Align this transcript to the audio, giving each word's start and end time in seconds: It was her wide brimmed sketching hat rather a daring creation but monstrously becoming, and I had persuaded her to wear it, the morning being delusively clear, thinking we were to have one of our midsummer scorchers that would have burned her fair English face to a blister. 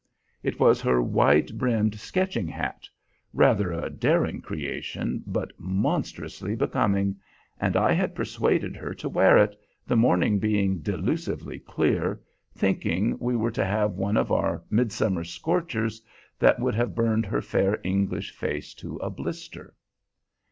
It 0.41 0.59
was 0.59 0.81
her 0.81 0.99
wide 0.99 1.59
brimmed 1.59 1.99
sketching 1.99 2.47
hat 2.47 2.89
rather 3.33 3.71
a 3.71 3.87
daring 3.87 4.41
creation 4.41 5.23
but 5.27 5.51
monstrously 5.59 6.55
becoming, 6.55 7.17
and 7.59 7.77
I 7.77 7.91
had 7.91 8.15
persuaded 8.15 8.75
her 8.77 8.95
to 8.95 9.07
wear 9.07 9.37
it, 9.37 9.55
the 9.85 9.95
morning 9.95 10.39
being 10.39 10.79
delusively 10.79 11.59
clear, 11.59 12.19
thinking 12.55 13.15
we 13.19 13.35
were 13.35 13.51
to 13.51 13.63
have 13.63 13.91
one 13.91 14.17
of 14.17 14.31
our 14.31 14.63
midsummer 14.71 15.23
scorchers 15.23 16.01
that 16.39 16.59
would 16.59 16.73
have 16.73 16.95
burned 16.95 17.27
her 17.27 17.43
fair 17.43 17.79
English 17.83 18.31
face 18.35 18.73
to 18.73 18.95
a 19.03 19.11
blister. 19.11 19.75